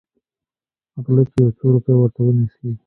غله 1.03 1.23
چې 1.31 1.37
يو 1.41 1.49
څو 1.57 1.65
روپۍ 1.75 1.93
ورته 1.97 2.19
ونيسي. 2.23 2.69